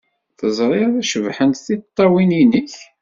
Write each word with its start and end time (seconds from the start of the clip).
Teẓrid 0.39 0.91
cebḥent 1.11 1.63
tiṭṭawin-nnek? 1.65 2.73